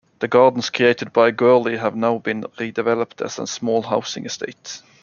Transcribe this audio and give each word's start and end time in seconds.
The 0.17 0.27
gardens 0.27 0.71
created 0.71 1.13
by 1.13 1.29
Gourley 1.29 1.77
have 1.77 1.95
now 1.95 2.17
been 2.17 2.41
redeveloped 2.57 3.23
as 3.23 3.37
a 3.37 3.45
small 3.45 3.83
housing 3.83 4.25
estate. 4.25 4.81